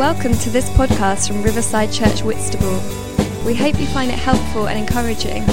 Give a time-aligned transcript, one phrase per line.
[0.00, 2.80] Welcome to this podcast from Riverside Church Whitstable.
[3.44, 5.44] We hope you find it helpful and encouraging.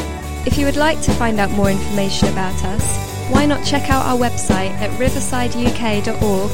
[0.45, 4.05] If you would like to find out more information about us, why not check out
[4.05, 6.51] our website at riversideuk.org,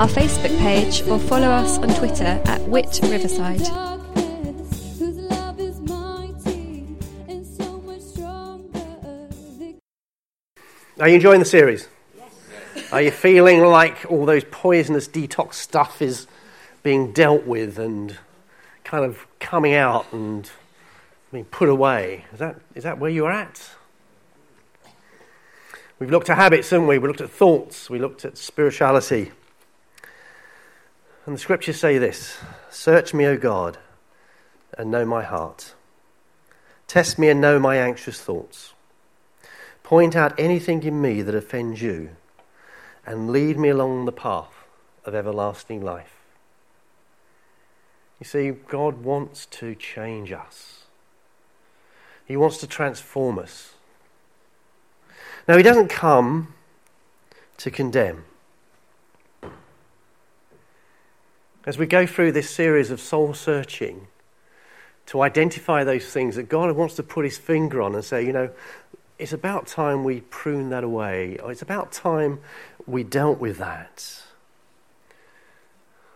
[0.00, 3.60] our Facebook page, or follow us on Twitter at Wit Riverside.
[10.98, 11.88] Are you enjoying the series?
[12.90, 16.26] Are you feeling like all those poisonous detox stuff is
[16.82, 18.18] being dealt with and
[18.84, 20.50] kind of coming out and
[21.32, 22.24] being put away?
[22.32, 23.70] Is that, is that where you're at?
[25.98, 26.98] We've looked at habits, haven't we?
[26.98, 29.32] We looked at thoughts, we looked at spirituality.
[31.26, 32.38] And the scriptures say this
[32.70, 33.78] Search me, O God,
[34.76, 35.74] and know my heart.
[36.86, 38.72] Test me and know my anxious thoughts.
[39.82, 42.10] Point out anything in me that offends you,
[43.04, 44.52] and lead me along the path
[45.04, 46.17] of everlasting life.
[48.20, 50.84] You see, God wants to change us,
[52.26, 53.74] He wants to transform us.
[55.46, 56.54] Now, He doesn't come
[57.58, 58.24] to condemn.
[61.64, 64.08] As we go through this series of soul searching,
[65.06, 68.32] to identify those things that God wants to put His finger on and say, you
[68.32, 68.50] know,
[69.18, 71.38] it's about time we prune that away.
[71.44, 72.40] It's about time
[72.86, 74.22] we dealt with that.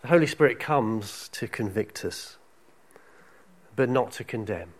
[0.03, 2.37] The Holy Spirit comes to convict us,
[3.77, 4.73] but not to condemn.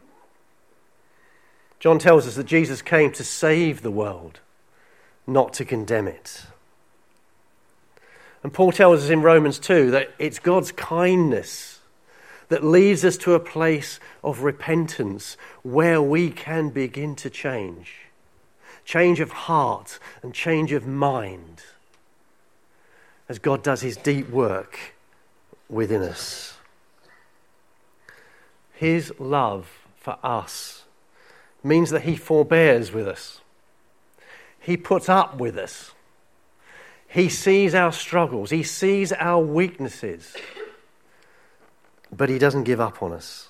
[1.79, 4.41] John tells us that Jesus came to save the world,
[5.27, 6.43] not to condemn it.
[8.43, 11.81] And Paul tells us in Romans 2 that it's God's kindness
[12.49, 17.99] that leads us to a place of repentance where we can begin to change
[18.85, 21.63] change of heart and change of mind
[23.29, 24.92] as God does his deep work
[25.73, 26.55] within us.
[28.75, 30.85] His love for us
[31.65, 33.41] means that he forbears with us,
[34.61, 35.93] he puts up with us.
[37.09, 40.35] He sees our struggles, he sees our weaknesses,
[42.11, 43.49] but he doesn't give up on us.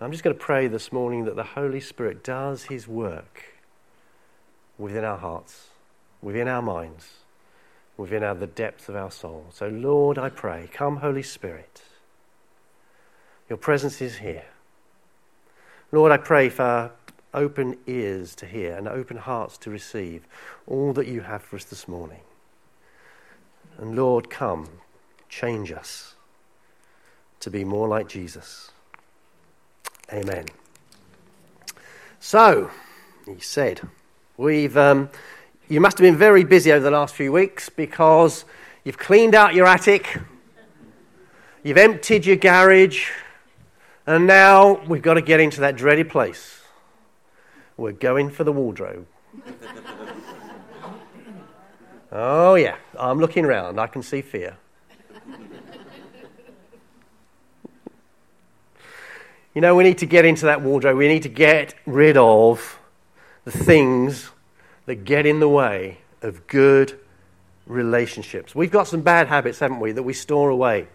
[0.00, 3.42] I'm just going to pray this morning that the Holy Spirit does his work
[4.78, 5.70] within our hearts,
[6.22, 7.08] within our minds,
[7.98, 9.44] within our, the depths of our soul.
[9.52, 11.82] So, Lord, I pray, come, Holy Spirit.
[13.50, 14.44] Your presence is here.
[15.92, 16.92] Lord, I pray for
[17.34, 20.26] open ears to hear and open hearts to receive
[20.66, 22.20] all that you have for us this morning.
[23.78, 24.68] And Lord, come,
[25.28, 26.14] change us
[27.40, 28.70] to be more like Jesus.
[30.12, 30.46] Amen.
[32.20, 32.70] So,
[33.26, 33.80] he said,
[34.36, 35.10] We've, um,
[35.68, 38.46] you must have been very busy over the last few weeks because
[38.84, 40.18] you've cleaned out your attic,
[41.62, 43.10] you've emptied your garage,
[44.06, 46.62] and now we've got to get into that dreaded place.
[47.76, 49.06] We're going for the wardrobe.
[52.12, 53.78] oh, yeah, I'm looking around.
[53.78, 54.56] I can see fear.
[59.54, 60.96] you know, we need to get into that wardrobe.
[60.96, 62.78] We need to get rid of
[63.44, 64.30] the things
[64.88, 66.98] that get in the way of good
[67.66, 68.54] relationships.
[68.54, 70.88] We've got some bad habits, haven't we, that we store away.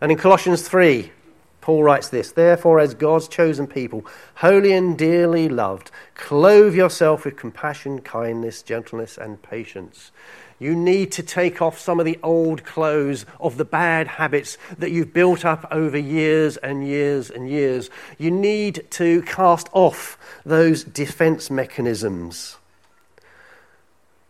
[0.00, 1.10] And in Colossians 3,
[1.64, 4.04] Paul writes this Therefore, as God's chosen people,
[4.34, 10.12] holy and dearly loved, clothe yourself with compassion, kindness, gentleness, and patience.
[10.58, 14.90] You need to take off some of the old clothes of the bad habits that
[14.90, 17.88] you've built up over years and years and years.
[18.18, 22.58] You need to cast off those defense mechanisms.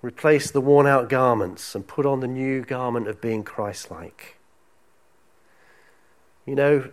[0.02, 4.36] Replace the worn out garments and put on the new garment of being Christ like.
[6.46, 6.90] You know,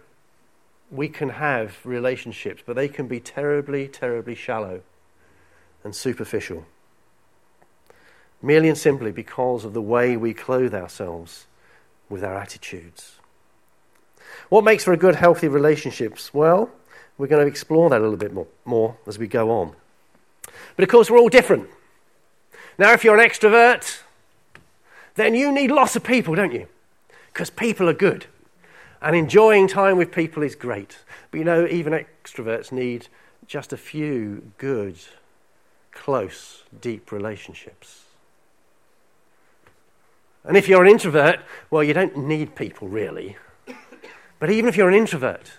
[0.91, 4.81] we can have relationships, but they can be terribly, terribly shallow
[5.84, 6.66] and superficial
[8.41, 11.46] merely and simply because of the way we clothe ourselves
[12.09, 13.17] with our attitudes.
[14.49, 16.34] What makes for a good, healthy relationships?
[16.34, 16.70] Well,
[17.17, 19.76] we're going to explore that a little bit more, more as we go on.
[20.76, 21.70] But of course, we're all different.
[22.78, 24.02] Now, if you're an extrovert,
[25.16, 26.67] then you need lots of people, don't you?
[27.32, 28.26] Because people are good.
[29.02, 31.00] And enjoying time with people is great.
[31.32, 33.08] But you know, even extroverts need
[33.48, 34.98] just a few good,
[35.92, 38.03] close, deep relationships.
[40.44, 41.40] And if you're an introvert,
[41.70, 43.38] well, you don't need people really.
[44.40, 45.52] But even if you're an introvert,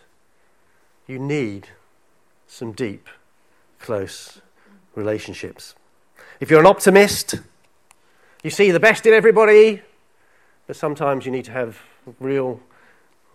[1.06, 1.68] you need
[2.48, 3.08] some deep,
[3.78, 4.40] close
[4.96, 5.74] relationships.
[6.40, 7.36] If you're an optimist,
[8.42, 9.82] you see the best in everybody,
[10.66, 11.78] but sometimes you need to have
[12.18, 12.60] real,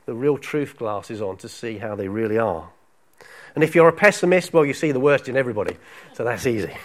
[0.07, 2.69] the real truth glasses on to see how they really are.
[3.53, 5.75] And if you're a pessimist, well, you see the worst in everybody,
[6.13, 6.75] so that's easy.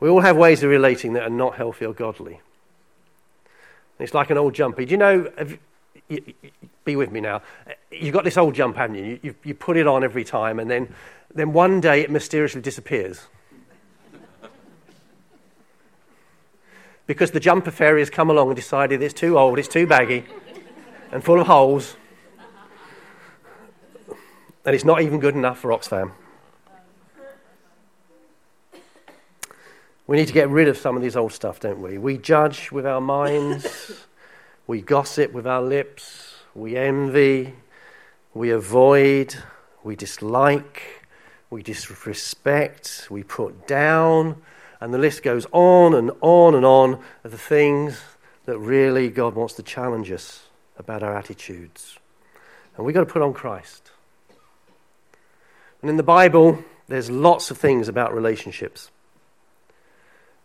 [0.00, 2.40] we all have ways of relating that are not healthy or godly.
[4.00, 4.84] It's like an old jumpy.
[4.84, 5.32] Do you know?
[6.08, 6.50] You, you,
[6.84, 7.42] be with me now.
[7.92, 9.20] You've got this old jump, haven't you?
[9.22, 10.92] You, you put it on every time, and then,
[11.32, 13.20] then one day it mysteriously disappears.
[17.06, 20.24] Because the jumper fairy has come along and decided it's too old, it's too baggy,
[21.10, 21.96] and full of holes,
[24.64, 26.12] and it's not even good enough for Oxfam.
[30.06, 31.96] We need to get rid of some of this old stuff, don't we?
[31.96, 33.92] We judge with our minds,
[34.66, 37.54] we gossip with our lips, we envy,
[38.34, 39.34] we avoid,
[39.82, 41.06] we dislike,
[41.50, 44.42] we disrespect, we put down,
[44.82, 48.02] and the list goes on and on and on of the things
[48.46, 52.00] that really God wants to challenge us about our attitudes.
[52.76, 53.92] And we've got to put on Christ.
[55.80, 58.90] And in the Bible, there's lots of things about relationships.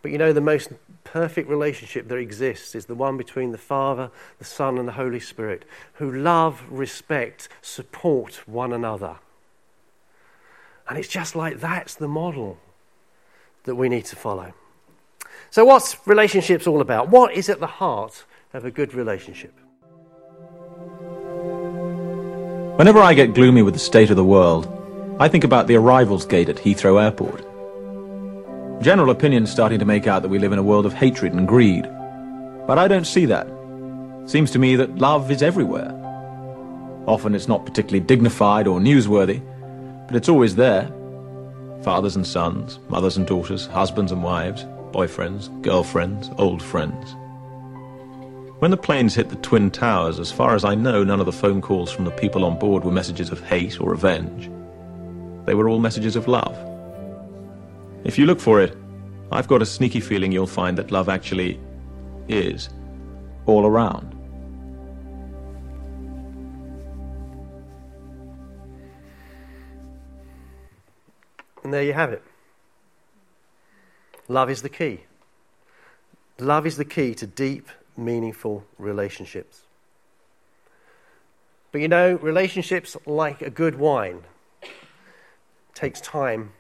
[0.04, 0.69] But you know, the most
[1.04, 5.19] perfect relationship that exists is the one between the Father, the Son, and the Holy
[5.19, 9.16] Spirit, who love, respect, support one another.
[10.88, 12.60] And it's just like that's the model
[13.68, 14.54] that we need to follow.
[15.52, 17.10] So, what's relationships all about?
[17.10, 19.54] What is at the heart of a good relationship?
[22.78, 24.74] Whenever I get gloomy with the state of the world,
[25.19, 27.44] I think about the arrivals gate at Heathrow Airport.
[28.84, 31.48] General opinion's starting to make out that we live in a world of hatred and
[31.48, 31.84] greed.
[32.68, 33.48] But I don't see that.
[34.25, 35.92] Seems to me that love is everywhere.
[37.08, 39.42] Often it's not particularly dignified or newsworthy,
[40.06, 40.92] but it's always there.
[41.84, 47.16] Fathers and sons, mothers and daughters, husbands and wives, boyfriends, girlfriends, old friends.
[48.60, 51.32] When the planes hit the Twin Towers, as far as I know, none of the
[51.32, 54.50] phone calls from the people on board were messages of hate or revenge.
[55.46, 56.58] They were all messages of love.
[58.04, 58.76] If you look for it,
[59.32, 61.60] I've got a sneaky feeling you'll find that love actually
[62.28, 62.70] is
[63.46, 64.17] all around.
[71.68, 72.24] And there you have it.
[74.30, 75.02] Love is the key.
[76.40, 77.68] Love is the key to deep,
[77.98, 79.64] meaningful relationships.
[81.74, 84.24] But you know, relationships, like a good wine,
[85.74, 86.54] takes time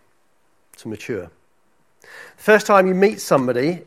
[0.75, 1.31] to mature.
[2.01, 2.07] The
[2.43, 3.83] first time you meet somebody,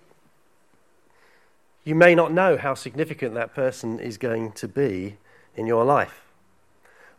[1.85, 5.19] you may not know how significant that person is going to be
[5.55, 6.23] in your life.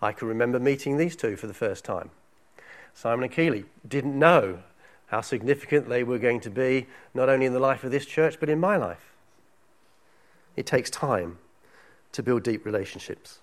[0.01, 2.09] I can remember meeting these two for the first time.
[2.93, 4.59] Simon and Keeley didn't know
[5.07, 8.38] how significant they were going to be, not only in the life of this church,
[8.39, 9.13] but in my life.
[10.55, 11.38] It takes time
[12.11, 13.39] to build deep relationships.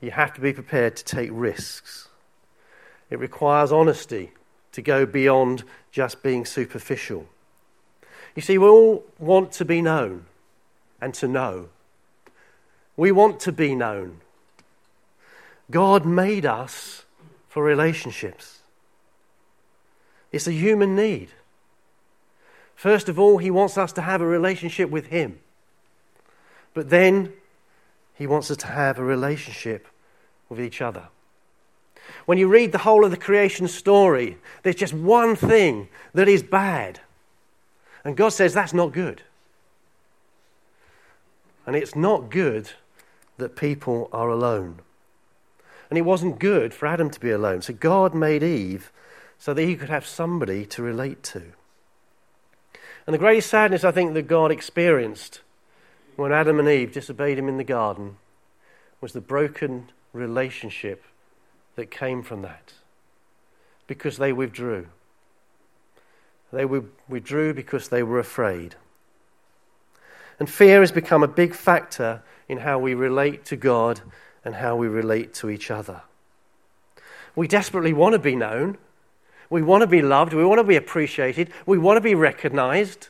[0.00, 2.08] You have to be prepared to take risks.
[3.10, 4.32] It requires honesty
[4.72, 7.26] to go beyond just being superficial.
[8.34, 10.24] You see, we all want to be known
[11.00, 11.68] and to know.
[12.96, 14.20] We want to be known.
[15.70, 17.04] God made us
[17.52, 18.60] for relationships,
[20.32, 21.28] it's a human need.
[22.74, 25.38] First of all, He wants us to have a relationship with Him.
[26.72, 27.34] But then,
[28.14, 29.86] He wants us to have a relationship
[30.48, 31.08] with each other.
[32.24, 36.42] When you read the whole of the creation story, there's just one thing that is
[36.42, 37.00] bad.
[38.02, 39.20] And God says that's not good.
[41.66, 42.70] And it's not good
[43.36, 44.80] that people are alone.
[45.92, 47.60] And it wasn't good for Adam to be alone.
[47.60, 48.90] So God made Eve
[49.38, 51.42] so that he could have somebody to relate to.
[53.06, 55.42] And the greatest sadness I think that God experienced
[56.16, 58.16] when Adam and Eve disobeyed him in the garden
[59.02, 61.04] was the broken relationship
[61.76, 62.72] that came from that
[63.86, 64.86] because they withdrew.
[66.54, 68.76] They withdrew because they were afraid.
[70.40, 74.00] And fear has become a big factor in how we relate to God
[74.44, 76.02] and how we relate to each other.
[77.34, 78.78] We desperately want to be known.
[79.48, 80.32] We want to be loved.
[80.32, 81.50] We want to be appreciated.
[81.66, 83.08] We want to be recognized.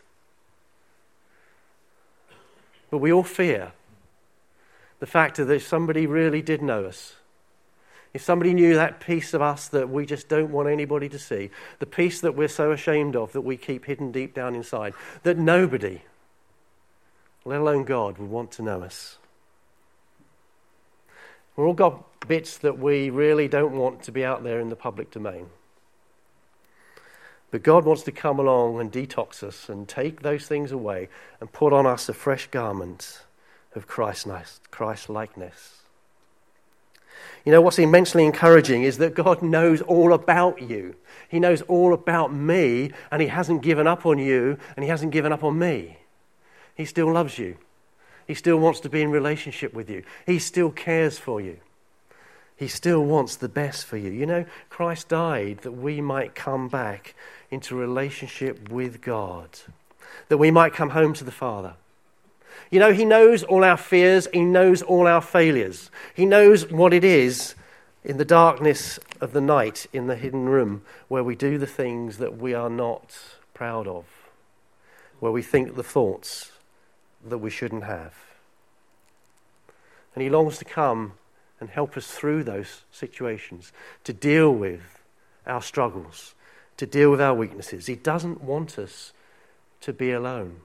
[2.91, 3.73] But we all fear
[5.01, 7.17] the fact that if somebody really did know us,
[8.15, 11.51] if somebody knew that piece of us that we just don't want anybody to see,
[11.79, 15.39] the piece that we're so ashamed of that we keep hidden deep down inside, that
[15.39, 16.03] nobody,
[17.45, 19.17] let alone God, would want to know us.
[21.56, 24.76] We've all got bits that we really don't want to be out there in the
[24.76, 25.47] public domain.
[27.50, 31.52] But God wants to come along and detox us and take those things away and
[31.52, 33.25] put on us a fresh garment
[33.75, 34.26] of Christ
[35.11, 35.82] likeness.
[37.44, 40.94] You know, what's immensely encouraging is that God knows all about you.
[41.28, 45.12] He knows all about me, and He hasn't given up on you, and He hasn't
[45.12, 45.99] given up on me.
[46.75, 47.59] He still loves you.
[48.26, 50.02] He still wants to be in relationship with you.
[50.26, 51.59] He still cares for you.
[52.57, 54.11] He still wants the best for you.
[54.11, 57.14] You know, Christ died that we might come back
[57.50, 59.49] into relationship with God,
[60.29, 61.75] that we might come home to the Father.
[62.71, 66.95] You know, He knows all our fears, He knows all our failures, He knows what
[66.95, 67.55] it is
[68.05, 72.19] in the darkness of the night in the hidden room where we do the things
[72.19, 73.17] that we are not
[73.55, 74.05] proud of,
[75.21, 76.52] where we think the thoughts
[77.26, 78.14] that we shouldn't have.
[80.14, 81.14] And He longs to come
[81.61, 83.73] and help us through those situations,
[84.05, 84.99] to deal with
[85.47, 86.35] our struggles,
[86.76, 87.87] to deal with our weaknesses.
[87.87, 89.12] He doesn't want us
[89.83, 90.61] to be alone.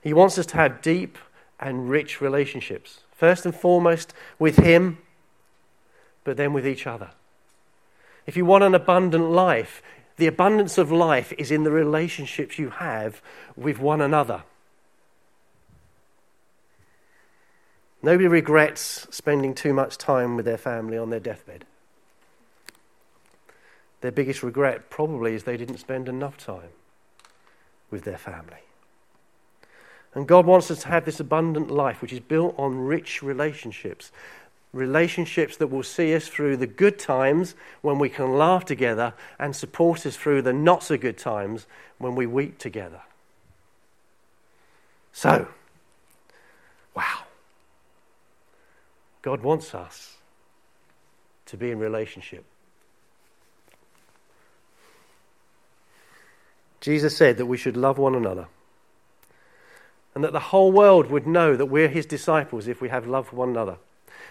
[0.00, 1.18] He wants us to have deep
[1.58, 4.98] and rich relationships, first and foremost with Him,
[6.22, 7.10] but then with each other.
[8.26, 9.82] If you want an abundant life,
[10.18, 13.22] the abundance of life is in the relationships you have
[13.56, 14.42] with one another.
[18.02, 21.64] Nobody regrets spending too much time with their family on their deathbed.
[24.00, 26.70] Their biggest regret probably is they didn't spend enough time
[27.90, 28.62] with their family.
[30.14, 34.12] And God wants us to have this abundant life, which is built on rich relationships.
[34.72, 39.56] Relationships that will see us through the good times when we can laugh together and
[39.56, 41.66] support us through the not so good times
[41.98, 43.00] when we weep together.
[45.12, 45.48] So,
[46.94, 47.24] wow.
[49.28, 50.16] God wants us
[51.44, 52.46] to be in relationship.
[56.80, 58.46] Jesus said that we should love one another
[60.14, 63.28] and that the whole world would know that we're his disciples if we have love
[63.28, 63.76] for one another.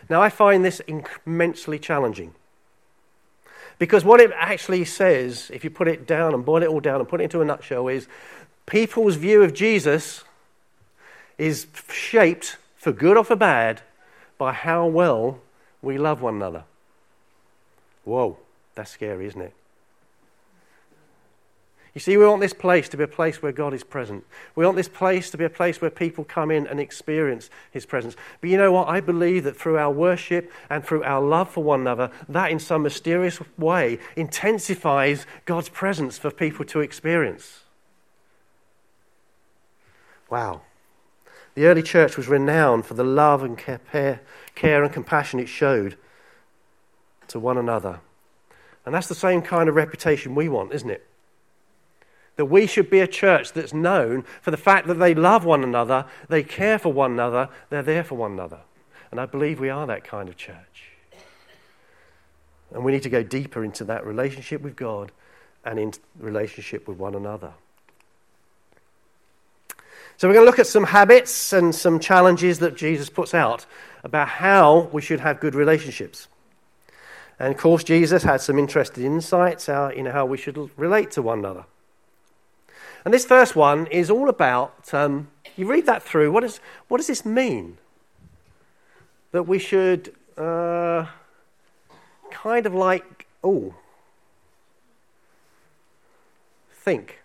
[0.10, 0.82] Now, I find this
[1.28, 2.34] immensely challenging
[3.78, 7.02] because what it actually says, if you put it down and boil it all down
[7.02, 8.08] and put it into a nutshell, is
[8.66, 10.24] people's view of Jesus
[11.38, 13.84] is shaped, for good or for bad,
[14.38, 15.40] by how well
[15.82, 16.64] we love one another.
[18.04, 18.38] Whoa,
[18.76, 19.54] that's scary, isn't it?
[21.98, 24.24] You see, we want this place to be a place where God is present.
[24.56, 27.88] We want this place to be a place where people come in and experience His
[27.88, 28.16] presence.
[28.40, 28.88] But you know what?
[28.88, 32.60] I believe that through our worship and through our love for one another, that in
[32.60, 37.62] some mysterious way intensifies God's presence for people to experience.
[40.30, 40.62] Wow.
[41.58, 44.22] The early church was renowned for the love and care,
[44.54, 45.98] care and compassion it showed
[47.30, 48.00] to one another.
[48.86, 51.08] And that's the same kind of reputation we want, isn't it?
[52.36, 55.64] That we should be a church that's known for the fact that they love one
[55.64, 58.60] another, they care for one another, they're there for one another.
[59.10, 60.92] And I believe we are that kind of church.
[62.72, 65.12] And we need to go deeper into that relationship with God
[65.66, 67.54] and in relationship with one another.
[70.18, 73.66] So, we're going to look at some habits and some challenges that Jesus puts out
[74.04, 76.28] about how we should have good relationships.
[77.40, 81.40] And of course, Jesus had some interesting insights in how we should relate to one
[81.40, 81.66] another.
[83.06, 86.98] And this first one is all about um, you read that through, what, is, what
[86.98, 87.78] does this mean?
[89.32, 91.06] That we should uh,
[92.32, 93.74] kind of like, oh,
[96.72, 97.22] think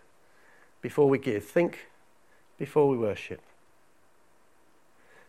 [0.81, 1.87] before we give, think
[2.63, 3.41] before we worship.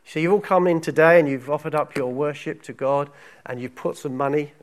[0.05, 3.09] So you've all come in today and you've offered up your worship to God
[3.43, 4.53] and you've put some money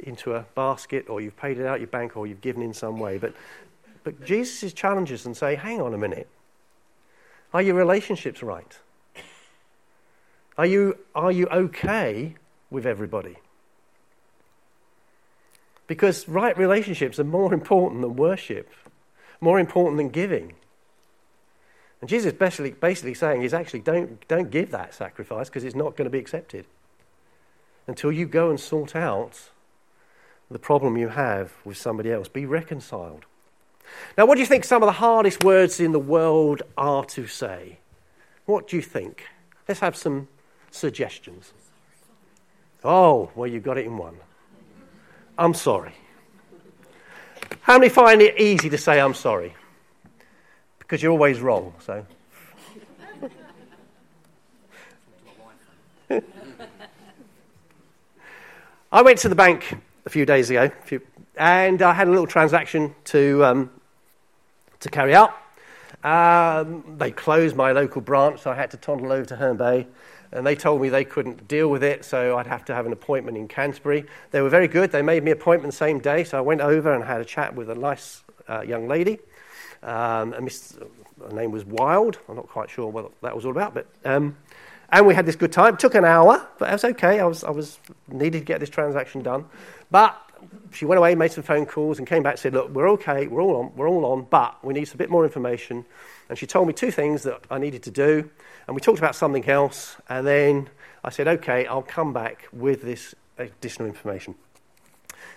[0.00, 2.98] into a basket or you've paid it out your bank or you've given in some
[2.98, 3.16] way.
[3.16, 3.32] But,
[4.02, 6.26] but Jesus challenges and say, hang on a minute.
[7.54, 8.76] Are your relationships right?
[10.56, 12.34] Are you, are you okay
[12.70, 13.36] with everybody?
[15.86, 18.68] Because right relationships are more important than worship,
[19.40, 20.54] more important than giving.
[22.00, 25.96] And Jesus basically, basically saying is actually don't, don't give that sacrifice because it's not
[25.96, 26.66] going to be accepted
[27.86, 29.50] until you go and sort out
[30.50, 32.28] the problem you have with somebody else.
[32.28, 33.24] Be reconciled.
[34.16, 37.26] Now, what do you think some of the hardest words in the world are to
[37.26, 37.78] say?
[38.44, 39.24] What do you think?
[39.66, 40.28] Let's have some
[40.70, 41.52] suggestions.
[42.84, 44.16] Oh, well, you got it in one.
[45.36, 45.94] I'm sorry.
[47.60, 49.54] How many find it easy to say I'm sorry?
[50.88, 51.74] Because you're always wrong.
[51.84, 52.06] So.
[58.90, 59.76] I went to the bank
[60.06, 60.70] a few days ago,
[61.36, 63.70] and I had a little transaction to, um,
[64.80, 65.34] to carry out.
[66.02, 69.86] Um, they closed my local branch, so I had to toddle over to Herne Bay.
[70.32, 72.94] And they told me they couldn't deal with it, so I'd have to have an
[72.94, 74.06] appointment in Canterbury.
[74.30, 74.90] They were very good.
[74.90, 77.54] They made me appointment the same day, so I went over and had a chat
[77.54, 79.18] with a nice uh, young lady.
[79.82, 80.78] Um, and Miss,
[81.20, 82.18] her name was Wild.
[82.28, 84.36] I'm not quite sure what that was all about, but um,
[84.90, 85.74] and we had this good time.
[85.74, 87.20] It took an hour, but it was okay.
[87.20, 89.44] I was I was needed to get this transaction done,
[89.90, 90.16] but
[90.72, 93.26] she went away, made some phone calls, and came back and said, "Look, we're okay.
[93.26, 93.72] We're all on.
[93.76, 95.84] We're all on, but we need a bit more information."
[96.28, 98.30] And she told me two things that I needed to do,
[98.66, 99.96] and we talked about something else.
[100.08, 100.70] And then
[101.04, 104.34] I said, "Okay, I'll come back with this additional information."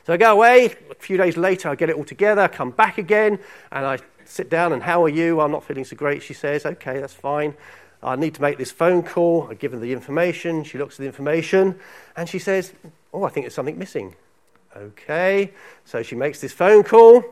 [0.06, 0.76] So I go away.
[0.90, 3.38] A few days later, I get it all together, come back again,
[3.72, 4.00] and I
[4.32, 5.42] sit down and how are you?
[5.42, 6.24] I'm not feeling so great.
[6.24, 7.56] She says, okay, that's fine.
[8.04, 9.48] I need to make this phone call.
[9.50, 10.64] I give her the information.
[10.64, 11.80] She looks at the information
[12.16, 12.74] and she says,
[13.14, 14.16] oh, I think there's something missing.
[14.76, 15.52] Okay.
[15.86, 17.24] So she makes this phone call.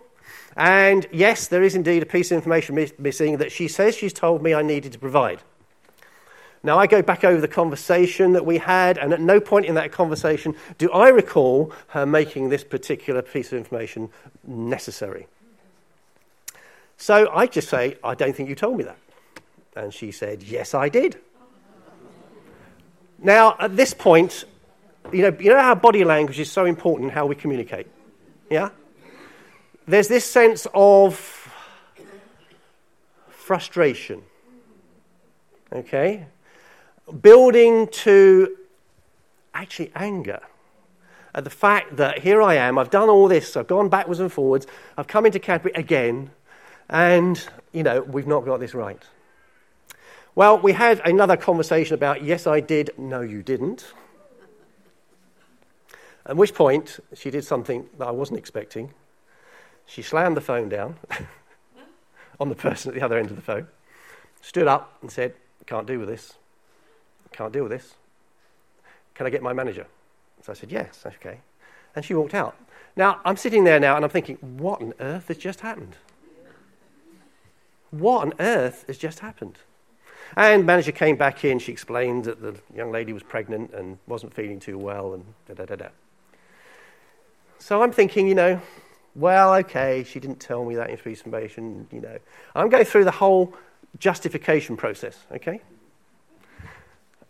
[0.56, 4.44] And yes, there is indeed a piece of information missing that she says she's told
[4.44, 5.42] me I needed to provide.
[6.62, 9.76] Now, I go back over the conversation that we had, and at no point in
[9.76, 14.10] that conversation do I recall her making this particular piece of information
[14.46, 15.28] necessary.
[17.00, 18.98] So I just say, I don't think you told me that.
[19.76, 21.18] And she said, Yes, I did.
[23.18, 24.44] Now, at this point,
[25.12, 27.88] you know, you know how body language is so important in how we communicate?
[28.50, 28.70] Yeah?
[29.88, 31.18] There's this sense of
[33.30, 34.24] frustration.
[35.72, 36.26] Okay?
[37.22, 38.58] Building to
[39.54, 40.42] actually anger
[41.34, 44.32] at the fact that here I am, I've done all this, I've gone backwards and
[44.32, 46.32] forwards, I've come into Canterbury again,
[46.90, 49.02] and, you know, we've not got this right.
[50.36, 53.94] Well, we had another conversation about, yes, I did, no, you didn't.
[56.26, 58.94] At which point, she did something that I wasn't expecting.
[59.86, 60.98] She slammed the phone down
[62.40, 63.68] on the person at the other end of the phone,
[64.42, 65.34] stood up and said,
[65.66, 66.34] Can't deal with this.
[67.32, 67.96] Can't deal with this.
[69.16, 69.88] Can I get my manager?
[70.44, 71.40] So I said, Yes, okay.
[71.96, 72.56] And she walked out.
[72.96, 75.96] Now, I'm sitting there now and I'm thinking, What on earth has just happened?
[77.92, 79.58] What on earth has just happened?
[80.38, 81.60] And manager came back in.
[81.60, 85.56] She explained that the young lady was pregnant and wasn't feeling too well, and da
[85.56, 85.88] da da da.
[87.58, 88.62] So I'm thinking, you know,
[89.16, 91.88] well, okay, she didn't tell me that information.
[91.92, 92.18] You know,
[92.56, 93.54] I'm going through the whole
[93.98, 95.18] justification process.
[95.32, 95.62] Okay.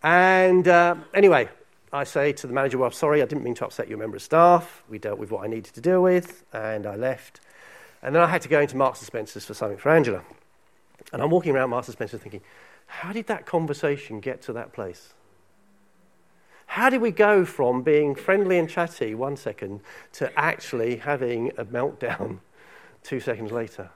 [0.04, 1.50] And uh, anyway,
[1.92, 4.22] I say to the manager, well, sorry, I didn't mean to upset your member of
[4.22, 4.84] staff.
[4.90, 7.42] We dealt with what I needed to deal with, and I left.
[8.02, 10.24] And then I had to go into Marks and Spencer's for something for Angela.
[11.12, 12.42] And I'm walking around and Spencer thinking,
[12.88, 15.14] how did that conversation get to that place?
[16.66, 19.82] How did we go from being friendly and chatty one second
[20.14, 22.40] to actually having a meltdown
[23.04, 23.90] two seconds later?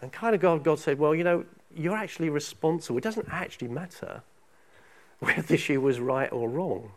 [0.00, 2.98] And kind of God, God said, Well, you know, you're actually responsible.
[2.98, 4.22] It doesn't actually matter
[5.20, 6.92] whether she was right or wrong,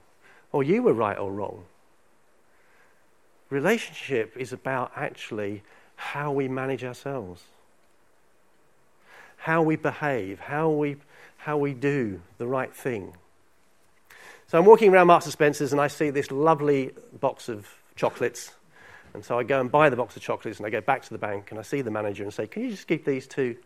[0.51, 1.63] or you were right or wrong.
[3.49, 5.63] Relationship is about actually
[5.95, 7.43] how we manage ourselves
[9.41, 10.95] how we behave, how we,
[11.37, 13.11] how we do the right thing.
[14.45, 18.51] So I'm walking around Marks and Spencer's and I see this lovely box of chocolates.
[19.15, 21.09] And so I go and buy the box of chocolates and I go back to
[21.09, 23.57] the bank and I see the manager and say, Can you just keep these to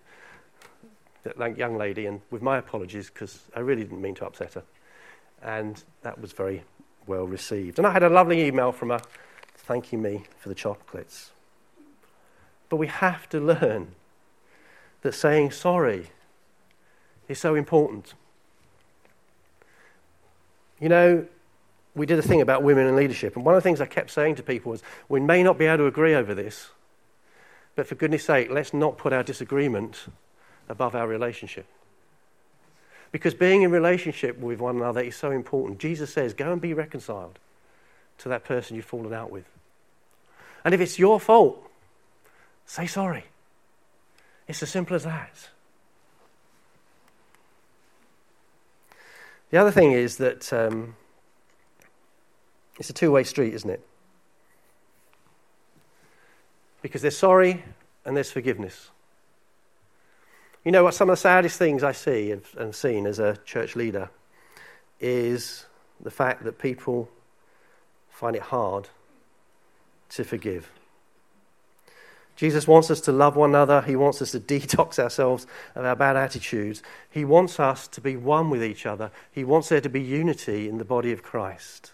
[1.26, 2.06] that young lady?
[2.06, 4.64] And with my apologies, because I really didn't mean to upset her.
[5.42, 6.64] And that was very
[7.06, 7.80] well received.
[7.80, 9.02] And I had a lovely email from her
[9.58, 11.32] thanking me for the chocolates.
[12.70, 13.90] But we have to learn
[15.06, 16.08] that saying sorry
[17.28, 18.14] is so important.
[20.80, 21.26] You know,
[21.94, 24.10] we did a thing about women in leadership, and one of the things I kept
[24.10, 26.72] saying to people was, we may not be able to agree over this,
[27.76, 30.08] but for goodness sake, let's not put our disagreement
[30.68, 31.68] above our relationship.
[33.12, 35.80] Because being in relationship with one another is so important.
[35.80, 37.38] Jesus says, go and be reconciled
[38.18, 39.46] to that person you've fallen out with.
[40.66, 41.62] And if it's your fault,
[42.66, 43.26] say sorry.
[44.48, 45.50] It's as simple as that.
[49.50, 50.96] The other thing is that um,
[52.80, 53.86] it's a two way street, isn't it?
[56.82, 57.64] Because there's sorry
[58.04, 58.90] and there's forgiveness.
[60.64, 60.94] You know what?
[60.94, 64.10] Some of the saddest things I see and seen as a church leader
[65.00, 65.66] is
[66.00, 67.10] the fact that people
[68.10, 68.90] find it hard
[70.10, 70.70] to forgive.
[72.36, 73.82] Jesus wants us to love one another.
[73.82, 76.84] He wants us to detox ourselves of our bad attitudes.
[77.10, 79.12] He wants us to be one with each other.
[79.32, 81.92] He wants there to be unity in the body of Christ.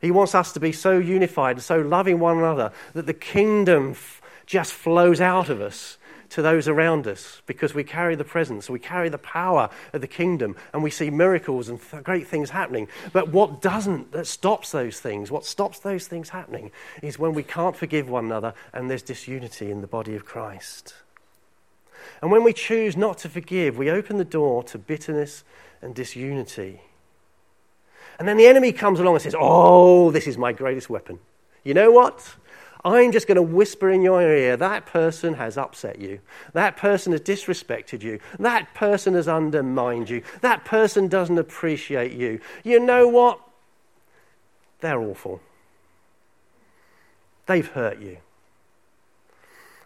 [0.00, 3.92] He wants us to be so unified and so loving one another that the kingdom
[3.92, 5.96] f- just flows out of us
[6.30, 10.06] to those around us because we carry the presence, we carry the power of the
[10.06, 12.88] kingdom, and we see miracles and th- great things happening.
[13.12, 16.70] But what doesn't, that stops those things, what stops those things happening,
[17.02, 20.94] is when we can't forgive one another and there's disunity in the body of Christ.
[22.22, 25.44] And when we choose not to forgive, we open the door to bitterness
[25.82, 26.80] and disunity.
[28.18, 31.18] And then the enemy comes along and says, Oh, this is my greatest weapon.
[31.64, 32.36] You know what?
[32.84, 36.20] I'm just going to whisper in your ear that person has upset you.
[36.52, 38.20] That person has disrespected you.
[38.38, 40.22] That person has undermined you.
[40.40, 42.40] That person doesn't appreciate you.
[42.64, 43.40] You know what?
[44.80, 45.40] They're awful.
[47.46, 48.18] They've hurt you.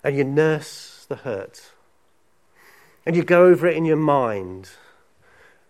[0.03, 1.72] And you nurse the hurt.
[3.07, 4.70] And you go over it in your mind.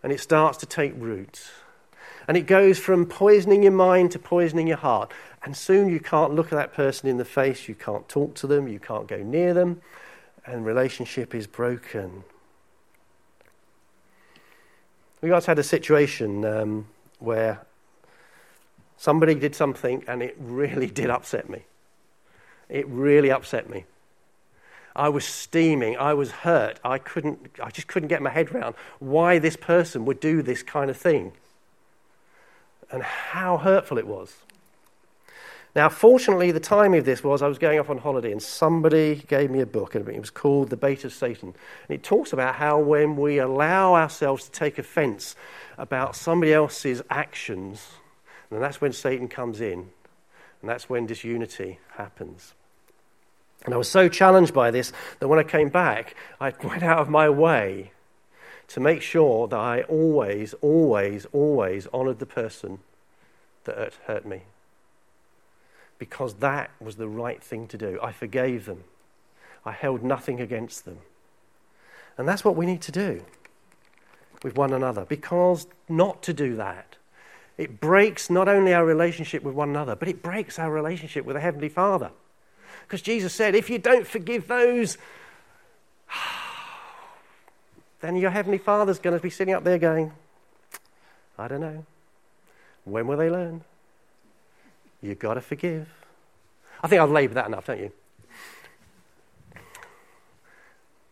[0.02, 1.50] And it starts to take root.
[2.30, 5.10] And it goes from poisoning your mind to poisoning your heart.
[5.42, 8.46] And soon you can't look at that person in the face, you can't talk to
[8.46, 9.82] them, you can't go near them,
[10.46, 12.22] and relationship is broken.
[15.20, 16.86] We once had a situation um,
[17.18, 17.66] where
[18.96, 21.64] somebody did something and it really did upset me.
[22.68, 23.86] It really upset me.
[24.94, 25.96] I was steaming.
[25.96, 26.78] I was hurt.
[26.84, 27.50] I couldn't.
[27.60, 30.96] I just couldn't get my head around why this person would do this kind of
[30.96, 31.32] thing,
[32.90, 34.35] and how hurtful it was.
[35.76, 39.22] Now, fortunately, the timing of this was I was going off on holiday and somebody
[39.29, 41.55] gave me a book, and it was called The Bait of Satan.
[41.88, 45.37] And it talks about how when we allow ourselves to take offense
[45.79, 47.87] about somebody else's actions,
[48.50, 49.90] and that's when Satan comes in,
[50.61, 52.55] and that's when disunity happens.
[53.64, 56.98] And I was so challenged by this that when I came back, I went out
[56.98, 57.92] of my way
[58.70, 62.78] to make sure that I always, always, always honoured the person
[63.64, 64.42] that hurt me
[65.98, 67.98] because that was the right thing to do.
[68.00, 68.85] I forgave them,
[69.64, 70.98] I held nothing against them.
[72.16, 73.24] And that's what we need to do
[74.44, 76.96] with one another because not to do that,
[77.59, 81.35] it breaks not only our relationship with one another, but it breaks our relationship with
[81.35, 82.12] the Heavenly Father.
[82.83, 84.96] Because Jesus said, if you don't forgive those,
[88.00, 90.12] then your Heavenly Father's going to be sitting up there going,
[91.38, 91.84] I don't know.
[92.84, 93.62] When will they learn?
[95.02, 95.88] You've got to forgive.
[96.82, 97.92] I think I've laboured that enough, don't you?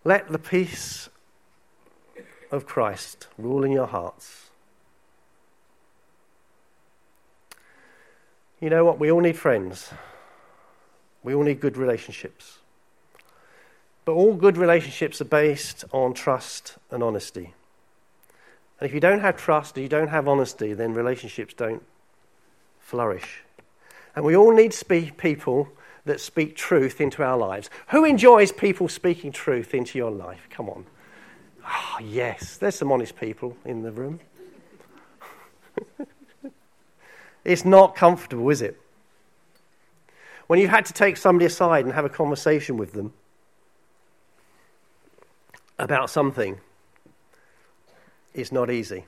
[0.04, 1.08] Let the peace
[2.50, 4.48] of Christ rule in your hearts.
[8.60, 8.98] You know what?
[8.98, 9.90] We all need friends.
[11.22, 12.58] We all need good relationships.
[14.08, 17.52] But all good relationships are based on trust and honesty.
[18.80, 21.82] And if you don't have trust and you don't have honesty, then relationships don't
[22.80, 23.42] flourish.
[24.16, 24.74] And we all need
[25.18, 25.68] people
[26.06, 27.68] that speak truth into our lives.
[27.88, 30.48] Who enjoys people speaking truth into your life?
[30.48, 30.86] Come on.
[31.66, 34.20] Oh, yes, there's some honest people in the room.
[37.44, 38.80] it's not comfortable, is it?
[40.46, 43.12] When you've had to take somebody aside and have a conversation with them
[45.78, 46.60] about something,
[48.34, 49.04] is not easy.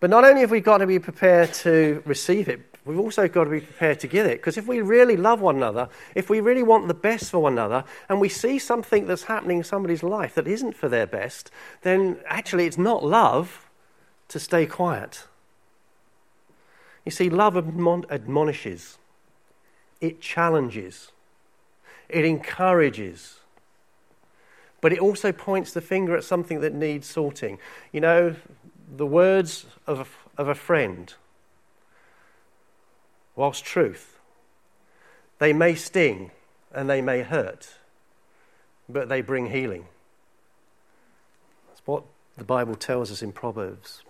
[0.00, 3.44] But not only have we got to be prepared to receive it, we've also got
[3.44, 4.38] to be prepared to give it.
[4.38, 7.52] Because if we really love one another, if we really want the best for one
[7.52, 11.50] another, and we see something that's happening in somebody's life that isn't for their best,
[11.82, 13.68] then actually it's not love
[14.28, 15.26] to stay quiet.
[17.04, 18.98] You see, love admon- admonishes,
[20.00, 21.12] it challenges,
[22.08, 23.39] it encourages.
[24.80, 27.58] But it also points the finger at something that needs sorting.
[27.92, 28.36] You know,
[28.96, 31.12] the words of a, of a friend,
[33.36, 34.18] whilst truth,
[35.38, 36.30] they may sting
[36.72, 37.74] and they may hurt,
[38.88, 39.86] but they bring healing.
[41.68, 42.04] That's what
[42.36, 44.02] the Bible tells us in Proverbs.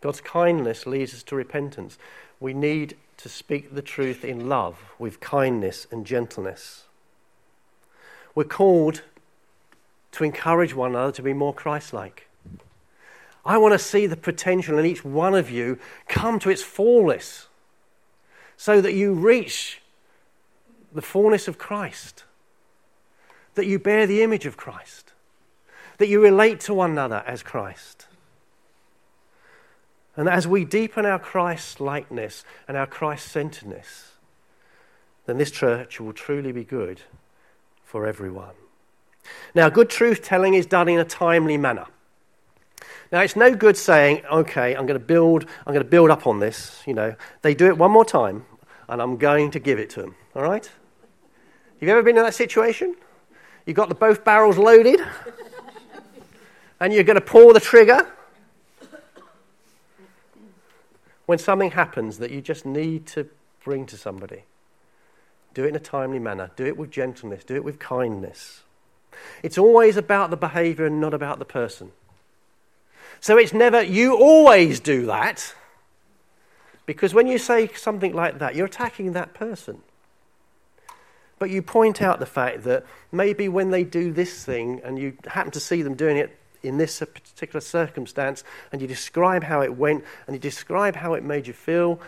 [0.00, 1.96] God's kindness leads us to repentance.
[2.38, 6.84] We need to speak the truth in love with kindness and gentleness.
[8.34, 9.02] We're called
[10.12, 12.28] to encourage one another to be more Christ like.
[13.44, 17.48] I want to see the potential in each one of you come to its fullness
[18.56, 19.82] so that you reach
[20.92, 22.24] the fullness of Christ,
[23.54, 25.12] that you bear the image of Christ,
[25.98, 28.06] that you relate to one another as Christ.
[30.16, 34.12] And as we deepen our Christ likeness and our Christ centeredness,
[35.26, 37.02] then this church will truly be good
[37.84, 38.54] for everyone.
[39.54, 41.86] Now, good truth telling is done in a timely manner.
[43.12, 46.26] Now, it's no good saying, okay, I'm going to build, I'm going to build up
[46.26, 46.82] on this.
[46.86, 48.44] You know, they do it one more time,
[48.88, 50.16] and I'm going to give it to them.
[50.34, 50.64] All right?
[50.64, 52.96] Have you ever been in that situation?
[53.66, 55.00] You've got the both barrels loaded,
[56.80, 58.10] and you're going to pull the trigger.
[61.26, 63.28] When something happens that you just need to
[63.64, 64.44] bring to somebody,
[65.54, 66.50] do it in a timely manner.
[66.56, 67.44] Do it with gentleness.
[67.44, 68.62] Do it with kindness.
[69.42, 71.92] It's always about the behavior and not about the person.
[73.20, 75.54] So it's never, you always do that.
[76.86, 79.80] Because when you say something like that, you're attacking that person.
[81.38, 85.16] But you point out the fact that maybe when they do this thing and you
[85.26, 89.74] happen to see them doing it in this particular circumstance and you describe how it
[89.74, 92.00] went and you describe how it made you feel,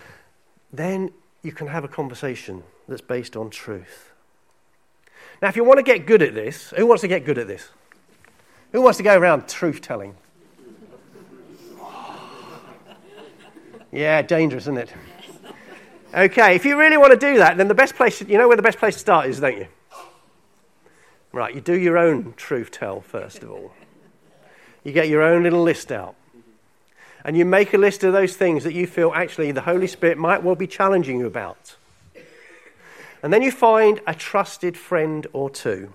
[0.72, 1.11] then
[1.42, 4.12] you can have a conversation that's based on truth.
[5.42, 7.46] Now, if you want to get good at this, who wants to get good at
[7.46, 7.68] this?
[8.72, 10.14] Who wants to go around truth telling?
[13.92, 14.92] Yeah, dangerous, isn't it?
[16.14, 18.57] Okay, if you really want to do that, then the best place, you know where
[18.57, 19.68] the best place to start is, don't you?
[21.33, 23.72] Right, you do your own truth tell first of all.
[24.85, 26.14] You get your own little list out.
[27.25, 30.16] And you make a list of those things that you feel actually the Holy Spirit
[30.16, 31.77] might well be challenging you about.
[33.22, 35.94] And then you find a trusted friend or two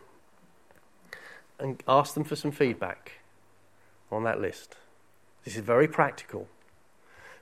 [1.60, 3.14] and ask them for some feedback
[4.12, 4.76] on that list.
[5.46, 6.48] This is very practical.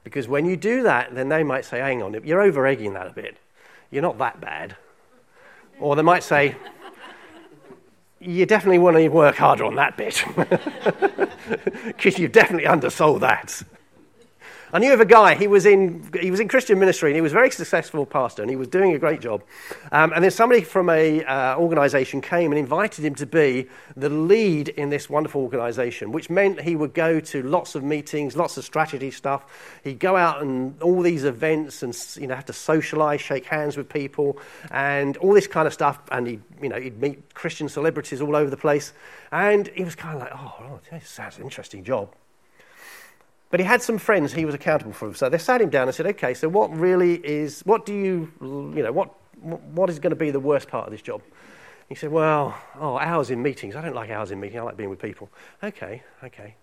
[0.04, 3.08] Because when you do that, then they might say, hang on, you're over egging that
[3.08, 3.38] a bit.
[3.92, 4.76] You're not that bad.
[5.80, 6.56] Or they might say,
[8.20, 10.24] you definitely want to work harder on that bit.
[11.86, 13.64] Because you've definitely undersold that.
[14.72, 17.22] I knew of a guy, he was, in, he was in Christian ministry and he
[17.22, 19.42] was a very successful pastor and he was doing a great job.
[19.92, 24.10] Um, and then somebody from an uh, organization came and invited him to be the
[24.10, 28.58] lead in this wonderful organization, which meant he would go to lots of meetings, lots
[28.58, 29.80] of strategy stuff.
[29.84, 33.76] He'd go out and all these events and you know, have to socialize, shake hands
[33.76, 34.38] with people
[34.70, 36.00] and all this kind of stuff.
[36.12, 38.94] And he'd, you know, he'd meet Christian celebrities all over the place.
[39.32, 42.14] And he was kind of like, oh, oh an interesting job.
[43.50, 45.14] But he had some friends he was accountable for.
[45.16, 48.32] So they sat him down and said, okay, so what really is, what do you,
[48.42, 51.22] you know, what, what is going to be the worst part of this job?
[51.88, 53.76] He said, well, oh, hours in meetings.
[53.76, 54.60] I don't like hours in meetings.
[54.60, 55.30] I like being with people.
[55.64, 56.56] Okay, okay.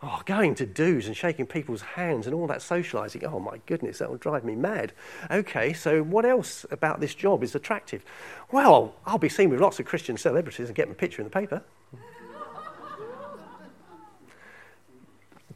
[0.00, 3.24] Oh, going to do's and shaking people's hands and all that socializing.
[3.24, 4.92] Oh, my goodness, that will drive me mad.
[5.32, 8.04] Okay, so what else about this job is attractive?
[8.52, 11.32] Well, I'll be seen with lots of Christian celebrities and get my picture in the
[11.32, 11.64] paper.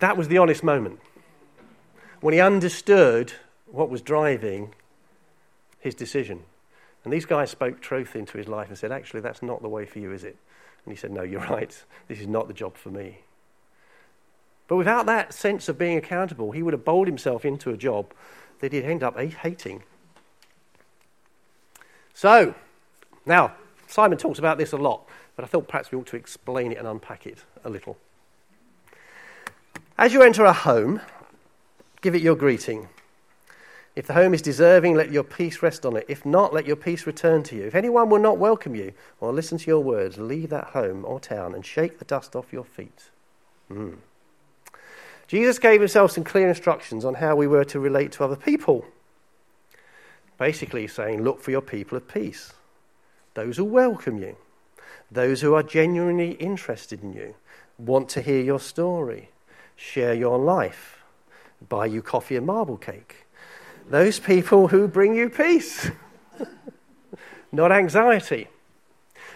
[0.03, 0.99] That was the honest moment
[2.21, 3.35] when he understood
[3.67, 4.75] what was driving
[5.79, 6.43] his decision.
[7.05, 9.87] And these guys spoke truth into his life and said, Actually, that's not the way
[9.87, 10.37] for you, is it?
[10.85, 11.85] And he said, No, you're right.
[12.09, 13.21] This is not the job for me.
[14.67, 18.12] But without that sense of being accountable, he would have bowled himself into a job
[18.59, 19.85] that he'd end up hating.
[22.12, 22.57] So,
[23.25, 23.55] now,
[23.87, 26.79] Simon talks about this a lot, but I thought perhaps we ought to explain it
[26.79, 27.97] and unpack it a little.
[29.98, 31.00] As you enter a home,
[32.00, 32.88] give it your greeting.
[33.94, 36.07] If the home is deserving, let your peace rest on it.
[36.09, 37.64] If not, let your peace return to you.
[37.64, 41.20] If anyone will not welcome you or listen to your words, leave that home or
[41.20, 43.11] town and shake the dust off your feet.
[43.70, 43.96] Mm.
[45.28, 48.87] Jesus gave himself some clear instructions on how we were to relate to other people.
[50.38, 52.55] Basically, saying, look for your people of peace,
[53.35, 54.37] those who welcome you,
[55.11, 57.35] those who are genuinely interested in you,
[57.78, 59.28] want to hear your story,
[59.83, 61.03] share your life,
[61.68, 63.27] buy you coffee and marble cake.
[63.90, 65.90] Those people who bring you peace,
[67.53, 68.49] not anxiety.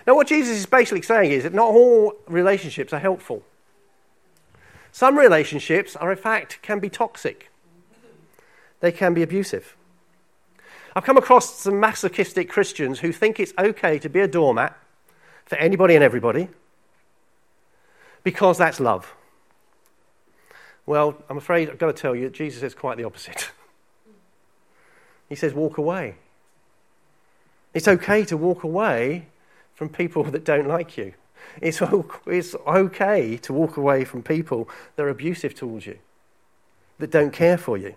[0.06, 3.42] Now, what Jesus is basically saying is that not all relationships are helpful.
[4.92, 7.50] Some relationships are, in fact, can be toxic.
[8.80, 9.76] They can be abusive.
[10.94, 14.78] I've come across some masochistic Christians who think it's okay to be a doormat
[15.44, 16.48] for anybody and everybody
[18.22, 19.12] because that's love.
[20.86, 23.50] Well, I'm afraid I've got to tell you, Jesus says quite the opposite.
[25.28, 26.14] he says, walk away.
[27.74, 29.26] It's okay to walk away
[29.74, 31.12] from people that don't like you.
[31.60, 31.80] It's,
[32.26, 35.98] it's okay to walk away from people that are abusive towards you,
[36.98, 37.94] that don't care for you.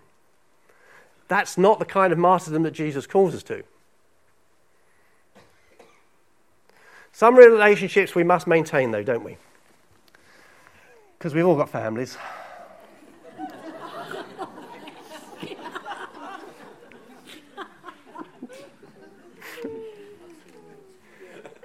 [1.28, 3.64] That's not the kind of martyrdom that Jesus calls us to.
[7.12, 9.38] Some relationships we must maintain, though, don't we?
[11.18, 12.18] Because we've all got families.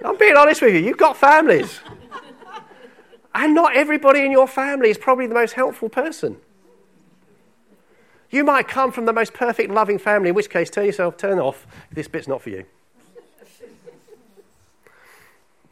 [0.05, 0.81] I'm being honest with you.
[0.81, 1.79] You've got families.
[3.33, 6.37] And not everybody in your family is probably the most helpful person.
[8.29, 11.39] You might come from the most perfect, loving family, in which case, turn yourself, turn
[11.39, 11.67] off.
[11.91, 12.65] This bit's not for you.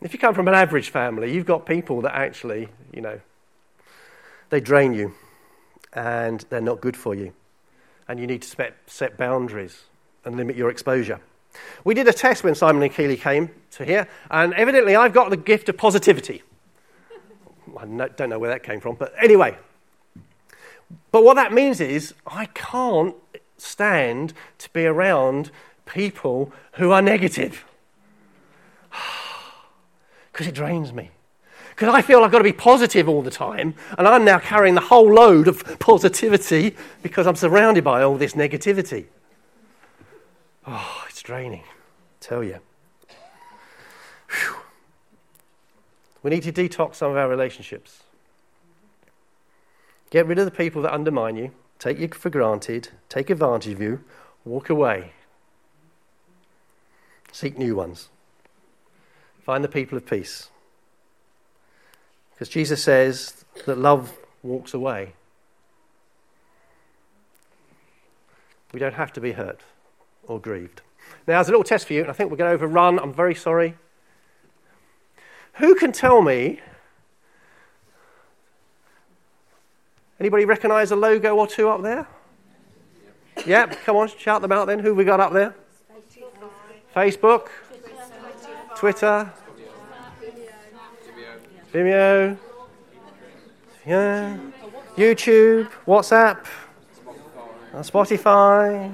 [0.02, 3.20] if you come from an average family, you've got people that actually, you know,
[4.50, 5.14] they drain you
[5.94, 7.34] and they're not good for you.
[8.08, 9.84] And you need to set, set boundaries
[10.26, 11.22] and limit your exposure.
[11.84, 15.30] We did a test when Simon and Keeley came to here, and evidently I've got
[15.30, 16.44] the gift of positivity.
[17.78, 19.58] I don't know where that came from, but anyway.
[21.12, 23.16] But what that means is I can't
[23.58, 25.52] stand to be around
[25.86, 27.66] people who are negative
[30.32, 31.12] because it drains me.
[31.72, 34.76] Because I feel I've got to be positive all the time, and I'm now carrying
[34.76, 39.06] the whole load of positivity because I'm surrounded by all this negativity.
[40.66, 42.60] Oh, it's draining, I tell you.
[44.30, 44.56] Whew.
[46.22, 48.04] We need to detox some of our relationships.
[50.10, 53.82] Get rid of the people that undermine you, take you for granted, take advantage of
[53.82, 54.04] you,
[54.46, 55.12] walk away.
[57.32, 58.10] Seek new ones.
[59.44, 60.50] Find the people of peace.
[62.32, 65.14] Because Jesus says that love walks away.
[68.72, 69.62] We don't have to be hurt
[70.28, 70.82] or grieved.
[71.28, 73.14] Now, as a little test for you, and I think we're going to overrun, I'm
[73.14, 73.76] very sorry.
[75.56, 76.60] Who can tell me?
[80.20, 82.08] Anybody recognize a logo or two up there?
[83.38, 84.80] Yep, yeah, come on, shout them out then.
[84.80, 85.56] Who we got up there?
[86.96, 87.48] Facebook,
[88.76, 89.32] Twitter,
[91.74, 92.38] Vimeo,
[93.86, 94.38] yeah,
[94.96, 96.46] YouTube, WhatsApp,
[97.74, 98.94] Spotify.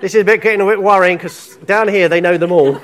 [0.00, 2.78] This is a bit getting a bit worrying because down here they know them all.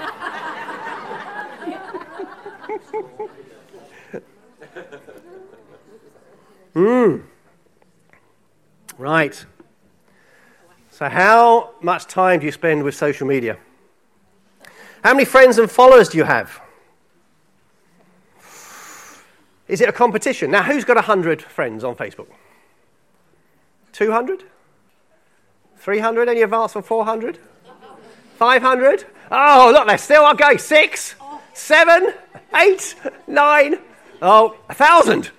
[6.74, 7.18] Hmm.
[8.96, 9.44] Right.
[10.90, 13.58] So, how much time do you spend with social media?
[15.04, 16.60] How many friends and followers do you have?
[19.68, 20.50] Is it a competition?
[20.50, 22.28] Now, who's got 100 friends on Facebook?
[23.92, 24.44] 200?
[25.82, 26.28] 300?
[26.28, 27.38] Any advance on 400?
[28.36, 29.04] 500?
[29.32, 30.56] Oh, look, there's still okay.
[30.56, 31.16] Six,
[31.54, 32.14] seven,
[32.54, 32.94] eight,
[33.26, 33.78] nine,
[34.20, 35.30] oh, a thousand.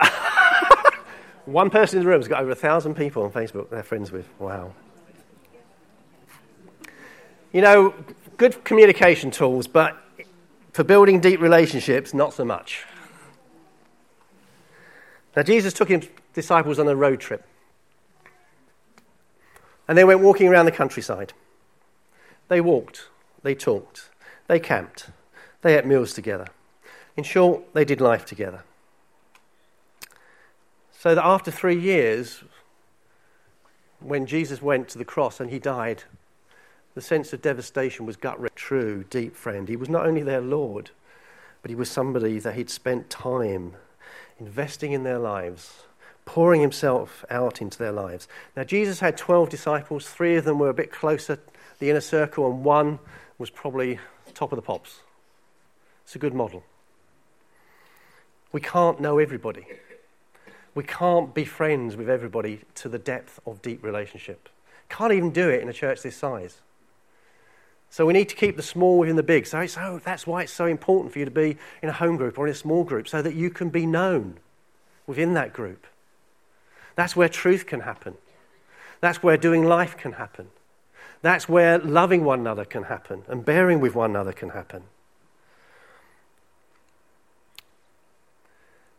[1.44, 4.10] One person in the room has got over a thousand people on Facebook they're friends
[4.10, 4.26] with.
[4.38, 4.72] Wow.
[7.52, 7.94] You know,
[8.38, 9.96] good communication tools, but
[10.72, 12.84] for building deep relationships, not so much.
[15.36, 17.46] Now, Jesus took his disciples on a road trip.
[19.86, 21.32] And they went walking around the countryside.
[22.48, 23.08] They walked,
[23.42, 24.10] they talked,
[24.48, 25.10] they camped,
[25.62, 26.46] they ate meals together.
[27.16, 28.64] In short, they did life together.
[30.98, 32.44] So that after three years,
[34.00, 36.04] when Jesus went to the cross and he died,
[36.94, 38.56] the sense of devastation was gut wrenching.
[38.56, 39.68] True, deep friend.
[39.68, 40.90] He was not only their Lord,
[41.60, 43.74] but he was somebody that he'd spent time
[44.38, 45.84] investing in their lives,
[46.24, 48.28] pouring himself out into their lives.
[48.56, 50.08] Now, Jesus had 12 disciples.
[50.08, 51.38] Three of them were a bit closer,
[51.78, 52.98] the inner circle, and one
[53.38, 53.98] was probably
[54.34, 55.00] top of the pops.
[56.04, 56.64] It's a good model.
[58.52, 59.66] We can't know everybody.
[60.74, 64.48] We can't be friends with everybody to the depth of deep relationship.
[64.88, 66.58] Can't even do it in a church this size.
[67.90, 69.46] So we need to keep the small within the big.
[69.46, 72.16] So, so oh, that's why it's so important for you to be in a home
[72.16, 74.38] group or in a small group so that you can be known
[75.06, 75.86] within that group.
[76.96, 78.14] That's where truth can happen.
[79.00, 80.48] That's where doing life can happen.
[81.22, 84.84] That's where loving one another can happen and bearing with one another can happen.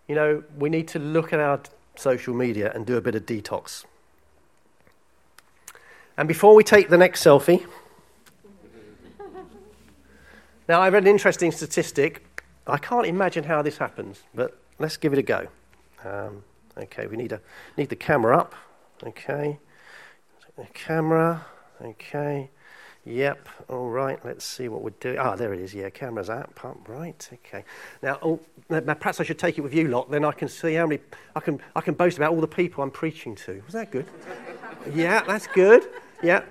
[0.07, 1.61] You know, we need to look at our
[1.95, 3.85] social media and do a bit of detox.
[6.17, 7.65] And before we take the next selfie,
[10.67, 12.43] now, I read an interesting statistic.
[12.67, 15.47] I can't imagine how this happens, but let's give it a go.
[16.03, 16.43] Um,
[16.77, 17.41] okay, we need, a,
[17.77, 18.55] need the camera up.
[19.03, 19.59] Okay,
[20.57, 21.45] the camera.
[21.81, 22.49] Okay,
[23.03, 23.47] yep.
[23.69, 24.23] All right.
[24.23, 25.17] Let's see what we're doing.
[25.17, 25.73] Ah, there it is.
[25.73, 26.59] Yeah, camera's up.
[26.87, 27.29] Right.
[27.33, 27.65] Okay.
[28.01, 30.09] Now, oh, perhaps I should take it with you lot.
[30.09, 31.01] Then I can see how many.
[31.35, 31.59] I can.
[31.75, 33.61] I can boast about all the people I'm preaching to.
[33.65, 34.05] Was that good?
[34.93, 35.83] yeah, that's good.
[36.23, 36.43] Yeah.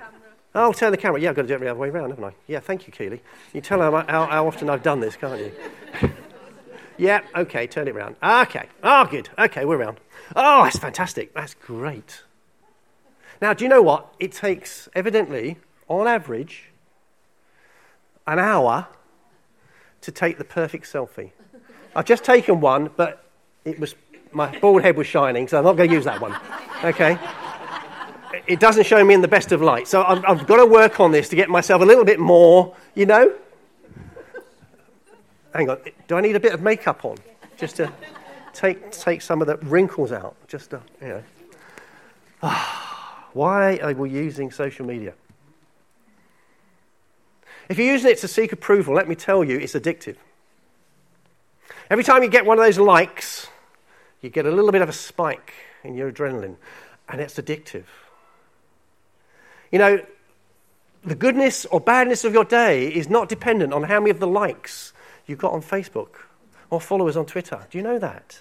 [0.57, 1.21] Oh, I'll turn the camera.
[1.21, 2.33] Yeah, I've got to do it the other way around, haven't I?
[2.47, 3.21] Yeah, thank you, Keeley.
[3.53, 5.53] You tell how, how, how often I've done this, can't you?
[6.97, 8.15] yeah, okay, turn it around.
[8.23, 8.69] Okay.
[8.85, 9.29] Oh, good.
[9.37, 9.99] Okay, we're around.
[10.37, 11.35] Oh, that's fantastic.
[11.35, 12.23] That's great.
[13.41, 14.15] Now, do you know what?
[14.19, 15.59] It takes, evidently,
[15.89, 16.71] on average,
[18.27, 18.87] an hour
[20.01, 21.31] to take the perfect selfie.
[21.95, 23.25] I've just taken one, but
[23.65, 23.95] it was
[24.33, 26.35] my bald head was shining, so I'm not going to use that one.
[26.83, 27.19] Okay?
[28.47, 29.87] It doesn't show me in the best of light.
[29.87, 32.75] So I've, I've got to work on this to get myself a little bit more,
[32.95, 33.33] you know?
[35.55, 35.79] Hang on.
[36.09, 37.17] Do I need a bit of makeup on?
[37.57, 37.93] Just to
[38.55, 40.37] take, take some of the wrinkles out.
[40.49, 41.23] Just to, you
[42.43, 42.51] know.
[43.33, 45.15] Why are we using social media?
[47.69, 50.17] If you're using it to seek approval, let me tell you, it's addictive.
[51.91, 53.49] Every time you get one of those likes,
[54.21, 55.53] you get a little bit of a spike
[55.83, 56.57] in your adrenaline,
[57.09, 57.85] and it's addictive.
[59.73, 60.07] You know,
[61.05, 64.27] the goodness or badness of your day is not dependent on how many of the
[64.27, 64.93] likes
[65.27, 66.17] you've got on Facebook
[66.71, 67.67] or followers on Twitter.
[67.71, 68.41] Do you know that?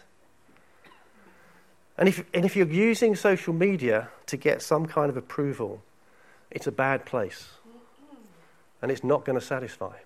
[1.98, 5.82] And if, and if you're using social media to get some kind of approval,
[6.50, 7.50] it's a bad place.
[8.82, 9.98] And it's not going to satisfy.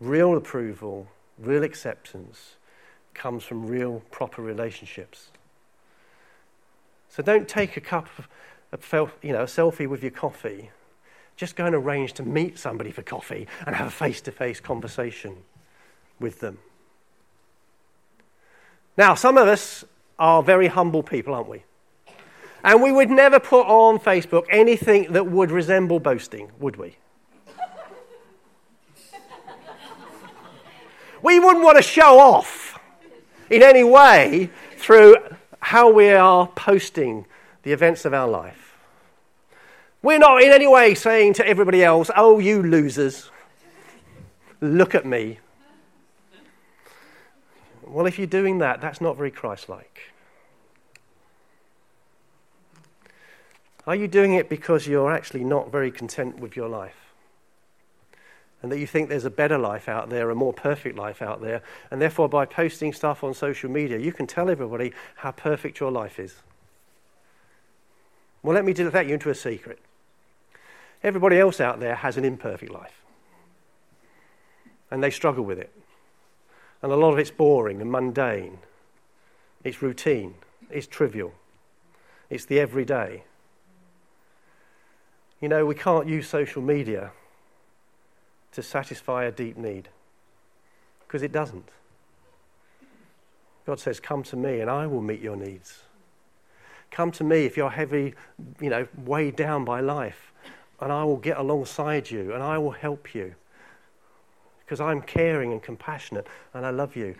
[0.00, 1.08] Real approval,
[1.38, 2.54] real acceptance
[3.14, 5.28] comes from real, proper relationships.
[7.08, 8.08] So don't take a cup
[8.72, 10.70] of, a, you know, a selfie with your coffee.
[11.36, 14.60] Just go and arrange to meet somebody for coffee and have a face to face
[14.60, 15.36] conversation
[16.20, 16.58] with them.
[18.96, 19.84] Now, some of us
[20.18, 21.62] are very humble people, aren't we?
[22.64, 26.96] And we would never put on Facebook anything that would resemble boasting, would we?
[31.22, 32.78] we wouldn't want to show off
[33.50, 35.16] in any way through
[35.60, 37.26] how we are posting
[37.62, 38.76] the events of our life.
[40.02, 43.30] We're not in any way saying to everybody else, oh, you losers,
[44.60, 45.38] look at me.
[47.90, 50.12] Well, if you're doing that, that's not very Christ like.
[53.86, 56.96] Are you doing it because you're actually not very content with your life?
[58.60, 61.40] And that you think there's a better life out there, a more perfect life out
[61.40, 65.80] there, and therefore by posting stuff on social media, you can tell everybody how perfect
[65.80, 66.34] your life is.
[68.42, 69.78] Well, let me let you into a secret.
[71.02, 73.02] Everybody else out there has an imperfect life,
[74.90, 75.72] and they struggle with it.
[76.82, 78.58] And a lot of it's boring and mundane.
[79.64, 80.34] It's routine.
[80.70, 81.32] It's trivial.
[82.30, 83.24] It's the everyday.
[85.40, 87.12] You know, we can't use social media
[88.52, 89.88] to satisfy a deep need
[91.00, 91.68] because it doesn't.
[93.66, 95.82] God says, Come to me and I will meet your needs.
[96.90, 98.14] Come to me if you're heavy,
[98.60, 100.32] you know, weighed down by life,
[100.80, 103.34] and I will get alongside you and I will help you
[104.68, 107.14] because I'm caring and compassionate and I love you.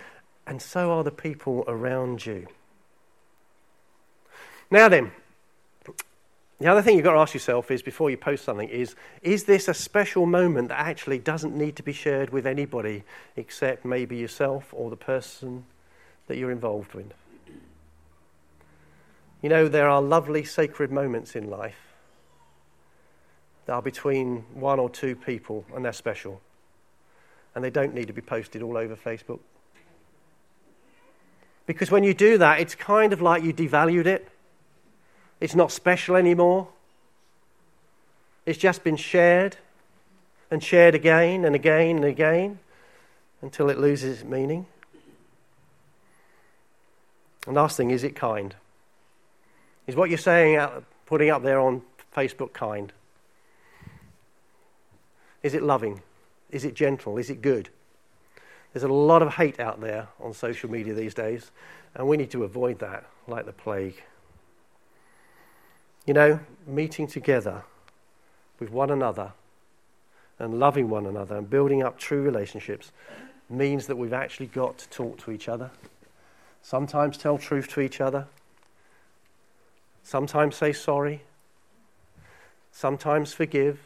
[0.46, 2.46] And so are the people around you.
[4.70, 5.12] Now then,
[6.61, 9.44] the other thing you've got to ask yourself is before you post something is is
[9.44, 13.03] this a special moment that actually doesn't need to be shared with anybody
[13.36, 15.64] except maybe yourself or the person
[16.26, 17.14] that you're involved with?
[19.40, 21.94] You know, there are lovely sacred moments in life
[23.64, 26.42] that are between one or two people and they're special
[27.59, 29.40] and they don't need to be posted all over Facebook.
[31.66, 34.28] Because when you do that, it's kind of like you devalued it.
[35.40, 36.68] It's not special anymore.
[38.46, 39.56] It's just been shared
[40.52, 42.61] and shared again and again and again
[43.42, 44.66] until it loses its meaning.
[47.44, 48.54] And last thing, is it kind?
[49.88, 51.82] Is what you're saying, out, putting up there on
[52.14, 52.92] Facebook kind?
[55.42, 56.02] Is it loving?
[56.51, 57.18] Is it gentle?
[57.18, 57.68] Is it good?
[58.72, 61.51] There's a lot of hate out there on social media these days,
[61.94, 64.03] and we need to avoid that like the plague.
[66.07, 67.64] You know, meeting together
[68.59, 69.32] with one another
[70.38, 72.92] and loving one another and building up true relationships
[73.51, 75.70] means that we've actually got to talk to each other.
[76.62, 78.26] Sometimes tell truth to each other.
[80.03, 81.22] Sometimes say sorry.
[82.72, 83.80] Sometimes forgive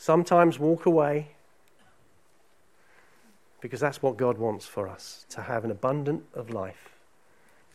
[0.00, 1.28] sometimes walk away
[3.60, 6.96] because that's what God wants for us to have an abundant of life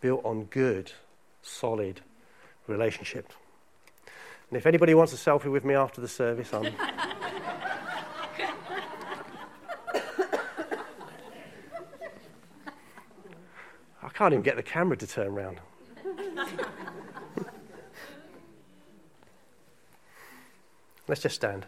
[0.01, 0.91] built on good,
[1.43, 2.01] solid
[2.65, 3.32] relationship.
[4.49, 6.73] And if anybody wants a selfie with me after the service, I'm.
[14.01, 15.59] I can't even get the camera to turn around.
[21.07, 21.67] Let's just stand.